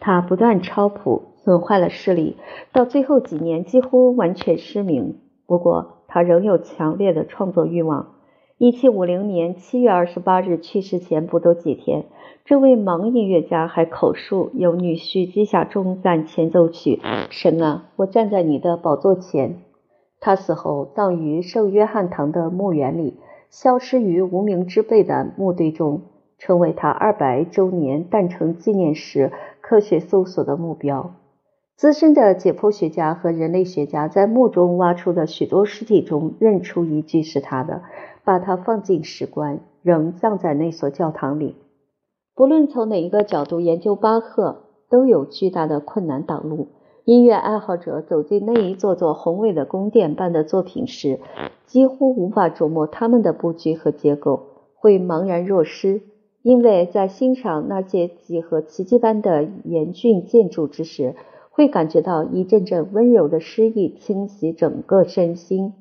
[0.00, 2.36] 他不断抄谱，损坏了视力，
[2.72, 5.20] 到最后几年几乎完全失明。
[5.46, 8.14] 不过，他仍有强烈的创作欲望。
[8.58, 12.06] 一七五零年七月二十八日去世前不多几天。
[12.44, 19.60] 这位盲音乐家还口述由女婿记下终赞前奏曲：“神啊，我站在你的宝座前。”
[20.24, 23.18] 他死后葬于圣约翰堂的墓园里，
[23.50, 26.00] 消失于无名之辈的墓堆中，
[26.38, 31.14] 成为他二百周年诞辰纪念时科学搜索的目标。
[31.76, 37.82] 资深的解剖学家和人类学家在墓中挖出的许多尸体中认出一具是他的，
[38.24, 41.56] 把他放进石棺，仍葬在那所教堂里。
[42.34, 46.68] 不论从哪一个角度研究巴赫，都有巨大的困难挡路。
[47.04, 51.20] 音乐爱好者走进那一座座宏伟的宫殿般的作品时，
[51.66, 56.00] 几乎无法琢磨他们的布局和结构，会茫然若失。
[56.40, 61.14] 因为在欣赏那些几何奇迹般的严峻建筑之时，
[61.50, 65.74] 会感觉到一阵阵温柔的诗意侵袭整个身心。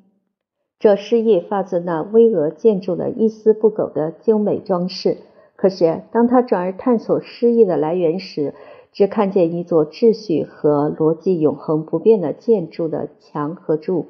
[0.78, 5.20] 这诗意发自那巍峨建筑的一丝不苟的精美装饰。
[5.56, 8.54] 可是，当他转而探索诗意的来源时，
[8.94, 14.06] 只看见一座秩序和逻辑永恒不变的建筑的墙和柱。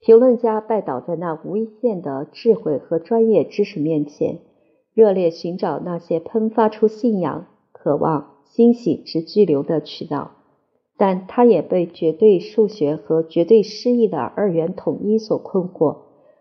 [0.00, 4.38] 评论家拜倒在那无限的智慧和专业知识面前，
[4.94, 10.32] 热烈寻找那些喷发出信仰、渴望、欣喜之巨流的渠道，
[10.96, 15.98] 但他也被绝对数学和绝对诗意的二元统一所困惑。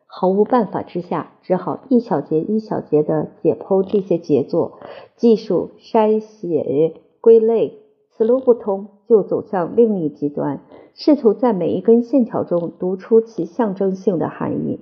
[0.08, 4.80] 毫无办法之下，只好一小节一小节地解剖这些杰作，
[5.18, 7.80] 技术筛写归类，
[8.12, 10.62] 此路不通，就走向另一极端，
[10.94, 14.80] 试图在每一根线条中读出其象征性的含义。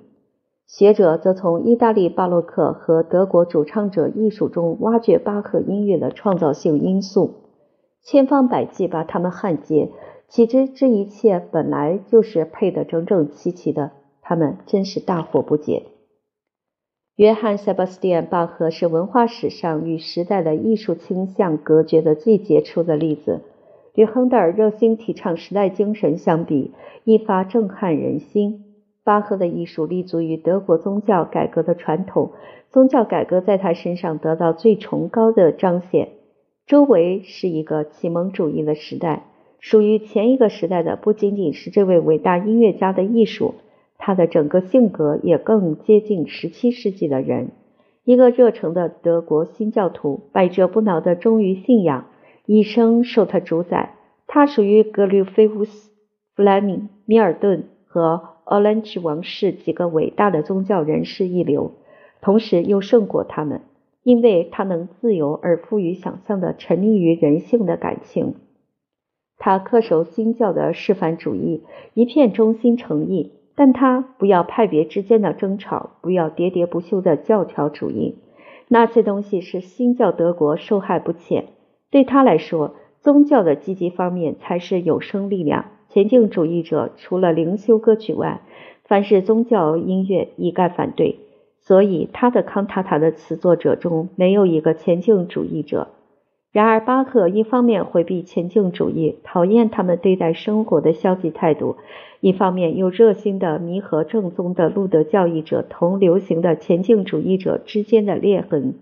[0.66, 7.34] 学者则从意大利巴洛克和德国主唱者艺术中挖掘巴赫音乐的创造性因素，
[8.02, 9.90] 千方百计把它们焊接，
[10.28, 13.92] 岂知这一切本来就是配得整整齐齐的。
[14.20, 15.86] 他们真是大惑不解。
[17.18, 23.40] 约翰·塞巴斯蒂安·巴赫是文化史上与时代的艺术倾向隔绝的最杰出的例子。
[23.96, 26.70] 与亨德尔热心提倡时代精神相比，
[27.02, 28.66] 一发震撼人心。
[29.02, 32.30] 巴赫的艺术立足于德国宗教改革的传统，
[32.70, 36.10] 宗教改革在他身上得到最崇高的彰显。
[36.68, 39.24] 周围是一个启蒙主义的时代，
[39.58, 43.54] 属于前一个时代的不仅仅是这位伟大音乐家的艺术。
[43.98, 47.50] 他的整个性格也更接近17世纪的人，
[48.04, 52.06] 一个热诚的德国新教徒，百折不挠的忠于信仰，
[52.46, 53.96] 一生受他主宰。
[54.26, 55.90] 他属于格吕菲乌斯、
[56.34, 61.72] 弗莱明、米尔顿和奥兰治王室几个伟大的宗教人士一流，
[62.20, 63.62] 同时又胜过他们，
[64.02, 68.36] 因为他能自由而富于想象的沉溺于人性的感情。
[69.38, 71.62] 他恪守新教的示范主义，
[71.94, 73.32] 一片忠心诚意。
[73.58, 78.14] 但他不要派别之间的争吵，不要喋喋不休的教条主义，
[78.68, 81.46] 那些东西是新教德国受害不浅。
[81.90, 85.64] 对他来说，宗教的积极方面才是有生力量。
[85.88, 88.42] 前进主义者除了灵修歌曲外，
[88.84, 91.18] 凡是宗教音乐一概反对。
[91.58, 95.88] 所以，他的康塔塔的词作者中没有一个前进主义者。
[96.58, 101.76] 然而，巴赫一方面回避前进主义，讨厌他们对待生活的消极态度；
[102.18, 108.74] 一方面又热心地弥合正宗的路德教义者同流行的前进主义者之间的裂痕。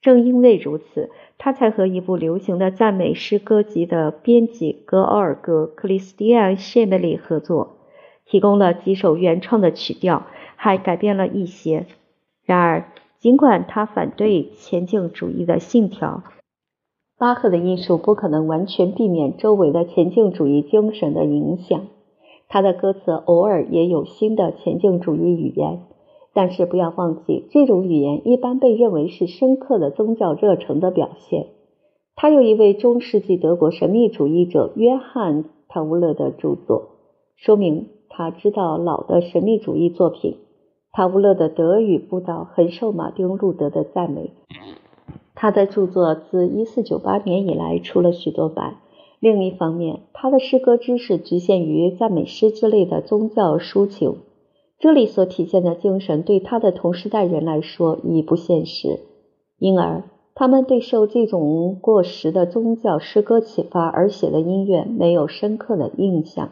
[0.00, 7.76] 正因为如此，他才和一部流行的赞美诗歌集的编辑格奥尔戈·克里斯蒂安·谢梅里合作，
[8.24, 10.24] 提供了几首原创的曲调，
[10.56, 11.84] 还改编了一些。
[12.46, 12.84] 然而，
[13.18, 16.22] 尽管他反对前进主义的信条，
[17.20, 21.82] 巴赫的艺术不可能完全避免周围的前进主义精神的影响，
[22.48, 25.82] 他的歌词偶尔也有新的前进主义语言，
[26.32, 31.48] 但是不要忘记，这种语言一般被认为是深刻的宗教热诚的表现。
[32.16, 36.88] 他有一位中世纪德国神秘主义者约翰·塔乌勒的著作，
[37.36, 40.38] 说明他知道老的神秘主义作品。
[40.90, 44.30] 塔乌勒的德语布道很受马丁·路德的赞美。
[45.40, 48.76] 他的著作自1498年以来出了许多版。
[49.20, 54.16] 另一方面，他的诗歌知识局限于赞美诗之类的宗教抒情，
[54.78, 59.00] 这里所体现的精神对他的同时代人来说已不现实，
[59.58, 66.50] 因而他们对受这种过时的宗教诗歌启发而写的音乐没有深刻的印象。